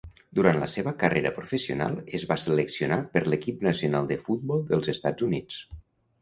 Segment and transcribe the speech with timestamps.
[0.37, 5.29] Durant la seva carrera professional, es va seleccionar per l'equip nacional de futbol dels Estats
[5.31, 5.63] Units.